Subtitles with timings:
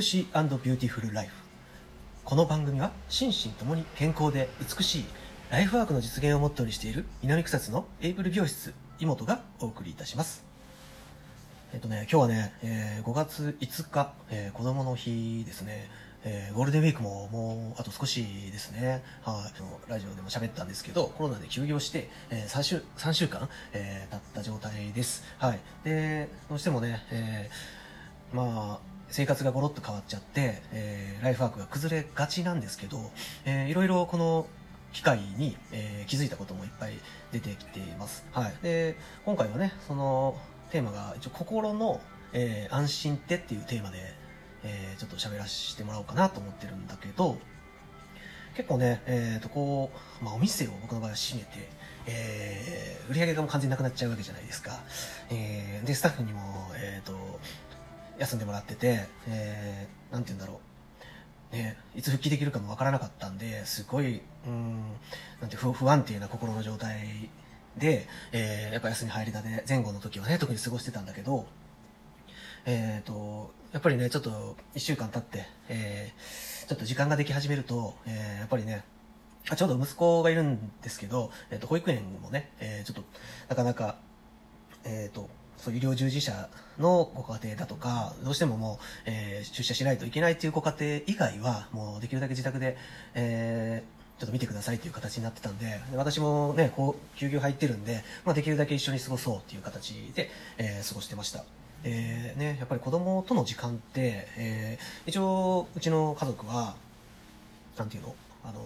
[0.00, 1.34] ルシービューティフルライフ
[2.24, 5.04] この番組は心身ともに健康で美しい
[5.50, 10.42] ライフワークの実現をモットーにしている南草津のエイブル美容室妹がお送りいたします。
[11.74, 15.90] えっとね今日はね、えー5月5日、えー子供の日ですね。
[16.24, 25.24] えーゴールデンウィークももうあと少しですね、はい、ラジオでも喋ったんですけど、コロナで休業して、えー3週、3週間、えー経った状態です。
[25.36, 25.60] はい。
[25.84, 27.80] で、どうしてもね、えー
[28.34, 33.10] まあ、生活がゴロッと変わっちゃって、えーライフワークが崩れがちなんですけど、
[33.44, 34.46] えーいろいろこの
[34.92, 36.94] 機会に、えー気づいたこともいっぱい
[37.32, 38.24] 出てきています。
[38.32, 38.54] はい。
[38.62, 40.36] で、今回はね、その
[40.70, 42.00] テーマが一応心の、
[42.32, 43.98] えー安心ってっていうテーマで、
[44.62, 47.38] えーちょっと喋らせてもらおうかなと思ってるんだけど、
[48.56, 51.68] 結構ね、えっ、と、こう、まあ、お店を僕の場合は閉めて、
[52.06, 54.78] えー売り上げがもう完全になくなっちゃうわけじゃないですか。
[55.30, 56.40] えーで、スタッフにも、
[56.76, 57.29] えっ、と、
[58.20, 60.60] 休んでもらってて、えーなんて言うんだろ
[61.52, 61.56] う。
[61.56, 64.82] ね、いつ復帰できるかもわからなかったんで、すごい、うん、
[65.40, 67.30] なんて不安定な心の状態
[67.76, 71.46] で、えーやっぱ休み入りだね、前後の時はね、特に過ごしてたんだけど、
[72.66, 78.84] えっ、と、やっぱりね、ちょっと一週間経って、えーちょっと時間ができ始めると、えーやっぱりね、
[79.56, 83.02] ちょうど息子がいるんですけど、えっ、と、保育園もね、えーちょっと、
[83.48, 83.96] なかなか、
[84.84, 92.76] えっ、と、そう医療従事者のご家庭だとか、どうしてももう、えー出社しないといけないというご家庭以外は、もうできるだけ自宅で、
[93.14, 101.44] えーちょっと見てくださいという形になってたんで、私もね、こう、休業入ってるんで、まあできるだけ一緒に過ごそうっていう形で、えー過ごしてました。
[101.82, 106.74] でね、やっぱり子供との時間って、えー一応、うちの家族は、
[107.78, 108.14] なんていうの
[108.44, 108.60] あの、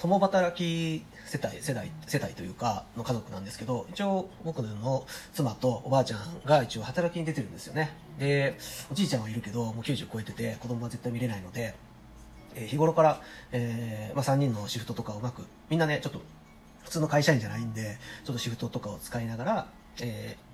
[0.00, 7.90] 共働き世帯、世代、世帯というか、の家族なんですけど、一応僕の妻とおばあちゃんが一応働きに出てるんですよね。
[8.18, 8.56] で、
[8.90, 11.74] おじいちゃんはいるけど、もう90超えてて、子供は絶対見れないので、
[12.54, 13.20] えー日頃から、
[13.52, 16.22] えーまあ、3人のシフトとかをうまく、みんなね、ちょっと、
[16.82, 19.66] 普通の会社員じゃないんで、ちょっとシフトとかを使いながら、
[20.00, 20.48] えー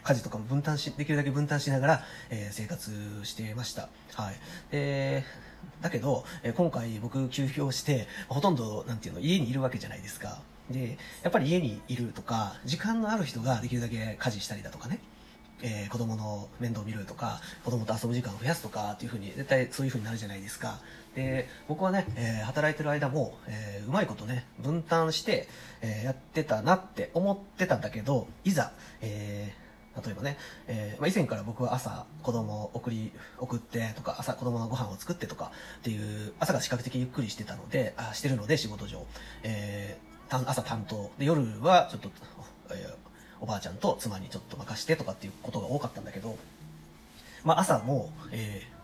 [0.00, 2.90] 家事とかも分担し、できるだけ分担しながら、えー生活
[3.24, 3.88] してました。
[4.14, 4.34] はい。
[4.70, 5.24] で、
[5.80, 10.40] だけど、え今回僕休業して、ほとんど、なんていうの、家にいるわけじゃないですか。
[10.70, 14.98] で、やっぱり家にいるとか、時間のある人ができるだけ家事したりだとかね、
[15.62, 20.80] えー子供の面倒を見るとか、子供と遊ぶ時間を増やすとかっていうふうに、絶対そういうふうになるじゃないですか。
[21.14, 25.48] で、僕はね、えー働いてる間も、えーうまいことね、分担して、
[25.80, 29.67] えやってたなって思ってたんだけど、いざ、えー
[30.04, 39.06] 例えばね、えーまあ、以前から僕は朝子供を送り、送ってとか、朝子供のご飯を作ってとかっていう、朝が比較的ゆっくりしてたので、あしてるので仕事上、
[39.42, 41.10] えー朝担当。
[41.18, 42.10] で、夜はちょっと、
[42.70, 42.94] え
[43.40, 46.36] おばあちゃんと妻にちょっと任してとかっていうことが多かったんだけど、
[47.44, 48.78] まあ朝も、えー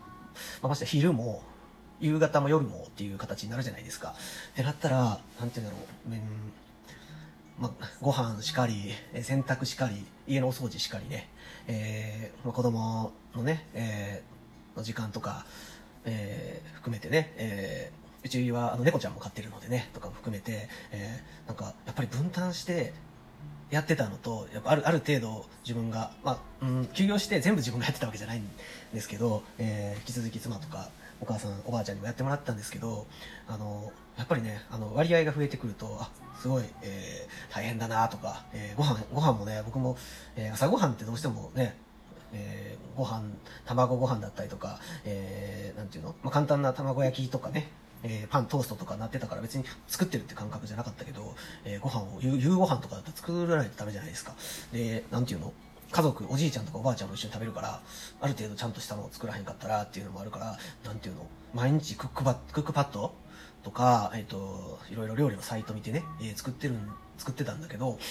[0.63, 1.43] まあ、まして昼も、
[2.01, 4.15] 夕方も夜もっていう形になるじゃないですか。
[4.53, 5.77] ってなったら、なんていうんだろ
[6.09, 6.21] う、うん
[7.59, 11.29] まあ、ご飯しかり、洗濯しかり、家のお掃除しかりね、
[11.67, 15.45] えーまあ、子供のね、えーの時間とか、
[16.03, 22.93] えー含めてね、えーうちはあの猫ちゃんも飼ってるのでね、とかも含めて、えーなんかやっぱり分担して
[23.69, 28.49] やってたのと、やっぱあるある程度自分が、まあ、うん、休業して全部自分がやってたわけじゃないん
[28.93, 30.89] ですけど、えー引き続き妻とか
[31.21, 33.07] お母さん、おばあちゃんにもやってもらったんですけど、
[33.47, 36.09] あの、やっぱりね、あの、割合が増えてくると、あ、
[36.41, 37.24] すごい、えー
[37.55, 39.95] 大変だなとか、えーご飯、ご飯もね、僕も、
[40.35, 41.77] えー朝ごはんってどうしてもね、
[42.33, 43.23] えーご飯、
[43.65, 47.69] 卵ご飯だったりとか、えーていうのまあ、簡単な卵焼きとかね、
[48.03, 51.33] えーパン、トーストとかなってたから別に作ってるって感覚じゃなかったけど、
[51.63, 54.33] えーご飯を、夕夕ご飯とかだったら作らないとダメじゃないですか。
[54.73, 55.53] で、なんていうの
[55.93, 57.79] 家族、おじいちゃんとかおばあちゃんも一緒に食べるから、
[58.19, 63.13] ある程度ちゃんとしたのを作らへんかったらっていうのもあるから、なんていうの毎日クックパックックパッド
[63.65, 66.75] とか、えっ、と、いろいろ料理のサイト見てね、えー作ってる、
[67.17, 68.01] 作ってたんだけど、なんて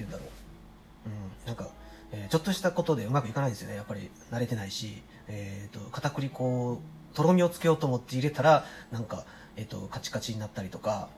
[0.00, 1.08] 言うんだろう。
[1.08, 1.70] うん、なんか、
[2.12, 3.76] えーちょっとしたことでうまくいかないんですよね。
[3.76, 6.82] やっぱり慣れてないし、えっ、と、片栗粉を、
[7.14, 9.24] とろみをつけようと思って入れたら、なんか、
[9.56, 11.08] えっ、と、カチカチになったりとか、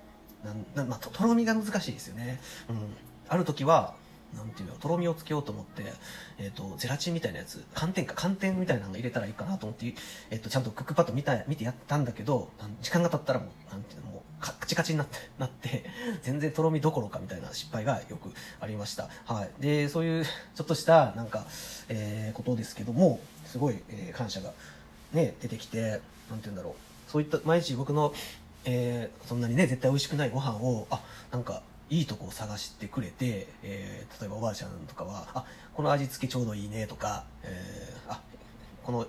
[0.45, 2.41] なんなまあ、とろみが難しいですよね。
[2.71, 2.77] うん。
[3.29, 3.97] ある時は、
[4.37, 5.85] なんていうの、とろみをつけようと思って、
[6.39, 9.95] えっ、と、ゼラチンみたいなやつ、寒天か、寒天みたいなの入れたらいいかなと思って、
[10.31, 12.51] えっ、と、ちゃんとクックパッド見た、見てやったんだけど、
[12.81, 15.85] 時間が経ったらもう、なんていうの、もう、カチカチになって、なって、
[16.23, 18.31] 全然とろみどころかみたいな失敗がよく
[18.61, 19.09] ありました。
[19.27, 19.51] はい。
[19.61, 21.47] で、そういう、ちょっとした、なんか、
[21.89, 24.53] えーことですけども、すごい、えー感謝が、
[25.13, 27.11] ね、出てきて、なんて言うんだろう。
[27.11, 28.13] そういった、毎日僕の、
[28.65, 31.01] えーそんなにね、絶対美味しくないご飯を、あ、
[31.31, 35.45] なんか、いいとこを探してくれて、えー例えばおばあちゃんとかは、あ、
[35.75, 38.21] この味付けちょうどいいねとか、えーあ、
[38.83, 39.07] この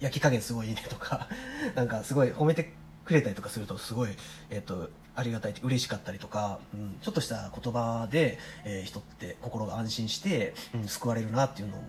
[0.00, 1.28] 焼き加減すごいいいねとか、
[1.76, 2.72] なんかすごい褒めて
[3.04, 4.10] くれたりとかすると、すごい、
[4.50, 11.84] えっ、と、ありがたい、嬉しかったりとか、うん、ちょっとした言葉で、えー、人って心が安心して、うん、救われるなっていうのを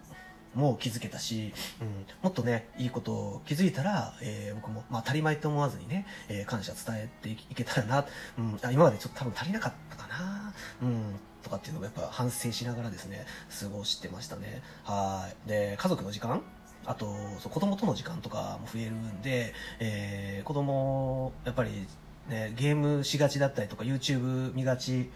[0.55, 8.05] も気づけたし、うん、もっとね、いいことを気づいたら、えー、僕も、まあ、当たり前と思わずにね、えー、感謝伝えていけたらな、
[8.37, 13.25] うん、あ今までちょっと多分足りなかったかな、うん、とかっていうのもやっぱ反省しながらですね、
[13.61, 14.61] 過ごしてましたね。
[14.83, 15.49] はい。
[15.49, 16.41] で、家族の時間
[16.85, 17.07] あと、
[17.39, 21.87] そう子供との時間とかも増えるんで、えー、子供、やっぱり
[22.29, 25.09] ね、ゲームしがちだったりとか、YouTube 見がち、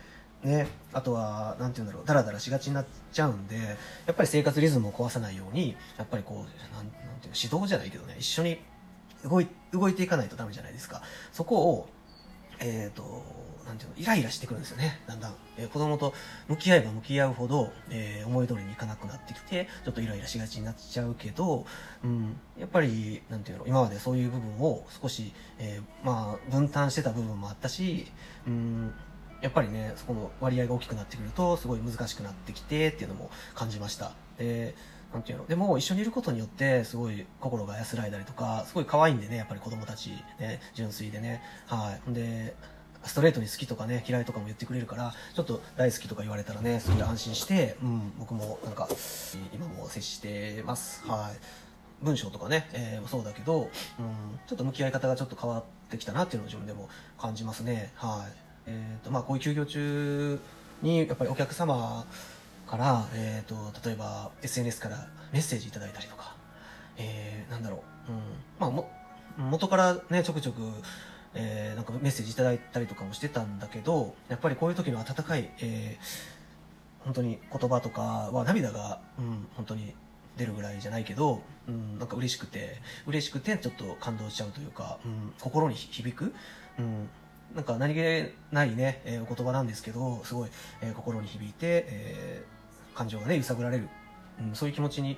[0.44, 3.58] ね、あとは、なんて言うんだろう、ダラダラしがちになっちゃうんで、
[4.06, 8.60] やっぱり生活リズムを壊さないように、やっぱりこう、なんなんていうの、指導じゃないけどね、一緒に
[9.26, 11.02] 動い、動いていかないとダメじゃないですか。
[11.34, 11.90] そこを、
[12.60, 13.24] えっ、ー、と、
[13.66, 15.34] なんていうの、イライラしてくるんですよね、だんだん。
[15.58, 16.14] えー、子供と
[16.48, 21.66] 向き合えば向き合うほど、えー、思い通りにいかなくなってきて、ちょっとイライラしがちになっちゃうけど、
[22.04, 28.08] うん、やっぱり、なんていうの、今までそういう部分を少し、えー、まあ、分担してた部分もあったし、
[28.48, 28.94] うん、
[29.42, 34.12] やっぱりね、そこの割合が大きくなってくると、すごい難しくなってきてっていうのも感じました。
[34.38, 34.76] で、
[35.14, 35.48] なんていうの？
[35.48, 41.42] でも一緒にいることによってすごい心が安らいだりとかすごい可愛いんでねやっぱり子供たちね純粋でね。
[41.66, 42.14] はい。
[42.14, 42.54] で
[43.04, 48.88] ストレートに好きとかね嫌いとかも言ってくれるからちょっと大好きとか言われたらねすごい安心して、うん、僕もなんか
[49.54, 51.08] 今も接してます。
[51.08, 52.06] はい。
[52.06, 53.68] 文章とかね、えー、そうだけど、うん、
[54.48, 56.88] ちょっと向き合い方がちょっと変わってきたなっていうのを自分でも
[57.18, 57.92] 感じますね。
[57.96, 58.49] はい。
[58.66, 60.40] えーとまあ、こういう休業中
[60.82, 62.06] にやっぱりお客様
[62.68, 63.56] から、えーと、
[63.88, 66.36] 例えば SNS からメッセージいただいたりとか、
[66.98, 68.20] えー、なんだろう、うん
[68.60, 68.90] まあ、も
[69.38, 70.62] 元からねちょくちょく、
[71.34, 79.94] えー、なんかメッセージいただいたりとかもしてたんだけどやっぱりこういう時の温かい、えー、本当に言葉とかは涙が、うん、本当に
[80.38, 82.78] 出るぐらいじゃないけど、うん、なんか嬉しくて
[83.08, 86.34] 嬉しくてちょっと感動しちゃうというか、うん、心に響く、
[86.78, 87.10] うん、
[87.56, 88.00] なんか何気
[88.52, 90.50] ないね、えー、お言葉なんですけどすごい、
[90.82, 92.60] えー、心に響いて、えー
[93.00, 93.88] 感情がね揺さぶられる、
[94.42, 95.18] うん、そういう気持ちに、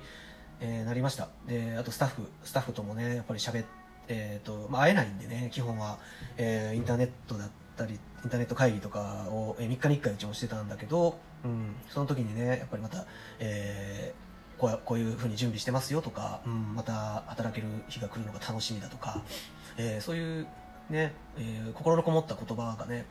[0.60, 1.30] え、なりました。
[1.48, 5.96] であとスタッフスタッフともねやっぱり喋ってえーとまあ、会えないんでね基本は、
[6.36, 7.96] え、インターネットだったりイ
[8.26, 13.06] ンターネット会議とかを、えー、3日に1回うちもしてたんだけど、うん、その時にねやっぱりまた、
[13.38, 14.12] え、
[14.58, 19.22] こうこういうふうに準備してますよとか、うん、また働ける日が来るのが楽しみだとか、
[19.78, 20.46] え、そういう
[20.90, 23.06] ね、えー、心のこもった言葉がね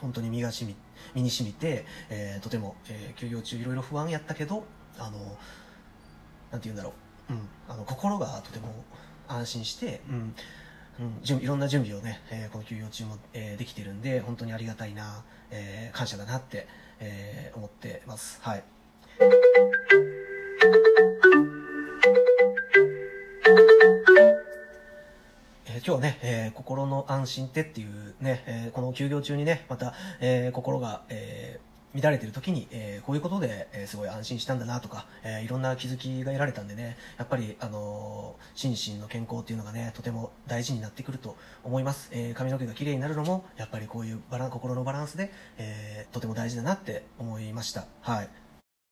[0.00, 0.74] 本当に身がしみ
[1.14, 4.64] 身にしみて、えー、とても、えー、休業中いろいろ不安やったけど
[4.98, 5.18] あの
[6.50, 6.92] なんて言うんだろ
[7.30, 8.84] う、うん、あの心がとても
[9.28, 10.34] 安心して、うん
[11.00, 16.66] うん、いろんな準備をね、えー、この休業中も、えー、できてるんで本当にありがたいな、えー、感謝だなって、
[17.00, 18.38] えー、思ってます。
[18.42, 18.64] はい
[25.84, 31.60] 今日ね、えー、心の安心ってっていうね、えー、この休業中にね、また、えー、心が、え
[31.94, 42.08] 乱れてる時に、えー、こういうことで、えー、すごい安心したんだなとか、えー、いろんな気づきが得られたんでね、やっぱり、あの心身の健康っていうのがね、とても大事になってくると思います。
[42.12, 47.84] え髪の毛が綺麗になるのも、やっぱりこういうバラン心のバランスで、えとても大事だなって思いました。
[48.00, 48.30] はい。